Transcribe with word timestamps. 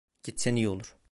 Gitsen 0.23 0.55
iyi 0.55 0.67
olur. 0.69 0.95